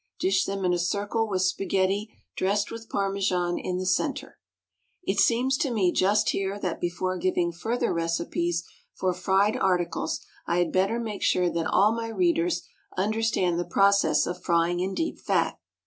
Dish 0.19 0.45
them 0.45 0.65
in 0.65 0.73
a 0.73 0.79
circle 0.79 1.29
with 1.29 1.43
spaghetti 1.43 2.11
dressed 2.35 2.71
with 2.71 2.89
Parmesan 2.89 3.59
in 3.59 3.77
the 3.77 3.85
centre. 3.85 4.39
It 5.03 5.19
seems 5.19 5.57
to 5.59 5.69
me 5.69 5.91
just 5.91 6.31
here 6.31 6.59
that 6.59 6.81
before 6.81 7.19
giving 7.19 7.51
further 7.51 7.93
recipes 7.93 8.63
for 8.95 9.13
fried 9.13 9.55
articles 9.55 10.19
I 10.47 10.57
had 10.57 10.71
better 10.73 10.99
make 10.99 11.21
sure 11.21 11.51
that 11.51 11.69
all 11.69 11.93
my 11.93 12.07
readers 12.07 12.63
understand 12.97 13.59
the 13.59 13.63
process 13.63 14.25
of 14.25 14.41
frying 14.43 14.79
in 14.79 14.95
deep 14.95 15.19
fat. 15.19 15.59